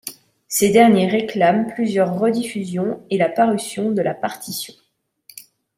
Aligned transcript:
Ces 0.47 0.71
derniers 0.71 1.05
réclament 1.07 1.67
plusieurs 1.75 2.17
rediffusions 2.17 3.03
et 3.11 3.19
la 3.19 3.29
parution 3.29 3.91
de 3.91 4.01
la 4.01 4.15
partition. 4.15 4.73